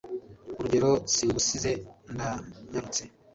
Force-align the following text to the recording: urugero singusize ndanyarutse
urugero 0.57 0.91
singusize 1.13 1.71
ndanyarutse 2.13 3.01